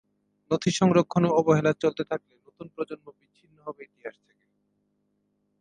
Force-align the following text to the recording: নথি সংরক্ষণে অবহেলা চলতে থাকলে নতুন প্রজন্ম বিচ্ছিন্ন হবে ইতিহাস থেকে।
নথি 0.51 0.71
সংরক্ষণে 0.71 1.29
অবহেলা 1.39 1.71
চলতে 1.83 2.03
থাকলে 2.11 2.33
নতুন 2.45 2.67
প্রজন্ম 2.75 3.05
বিচ্ছিন্ন 3.19 3.55
হবে 3.65 3.81
ইতিহাস 3.87 4.15
থেকে। 4.19 4.45